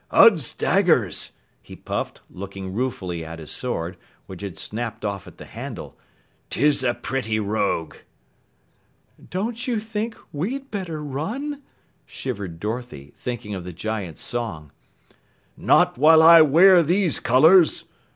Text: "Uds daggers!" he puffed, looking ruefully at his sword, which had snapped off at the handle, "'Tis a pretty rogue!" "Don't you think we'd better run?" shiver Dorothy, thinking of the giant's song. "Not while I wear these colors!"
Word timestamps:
"Uds 0.09 0.51
daggers!" 0.53 1.33
he 1.61 1.75
puffed, 1.75 2.21
looking 2.27 2.73
ruefully 2.73 3.23
at 3.23 3.37
his 3.37 3.51
sword, 3.51 3.97
which 4.25 4.41
had 4.41 4.57
snapped 4.57 5.05
off 5.05 5.27
at 5.27 5.37
the 5.37 5.45
handle, 5.45 5.95
"'Tis 6.49 6.83
a 6.83 6.95
pretty 6.95 7.39
rogue!" 7.39 7.97
"Don't 9.29 9.67
you 9.67 9.79
think 9.79 10.17
we'd 10.33 10.71
better 10.71 11.03
run?" 11.03 11.61
shiver 12.07 12.47
Dorothy, 12.47 13.13
thinking 13.15 13.53
of 13.53 13.63
the 13.63 13.73
giant's 13.73 14.23
song. 14.23 14.71
"Not 15.55 15.99
while 15.99 16.23
I 16.23 16.41
wear 16.41 16.81
these 16.81 17.19
colors!" 17.19 17.83